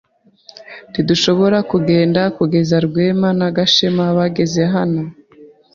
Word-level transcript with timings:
Ntidushobora 0.89 1.57
kugenda 1.71 2.21
kugeza 2.37 2.75
Rwema 2.85 3.29
na 3.39 3.47
Gashema 3.55 4.05
bageze 4.17 4.63
hano. 4.73 5.01